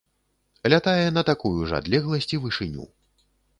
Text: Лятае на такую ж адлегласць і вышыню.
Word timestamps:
Лятае 0.73 1.05
на 1.17 1.23
такую 1.29 1.61
ж 1.73 1.83
адлегласць 1.83 2.33
і 2.37 2.43
вышыню. 2.47 2.91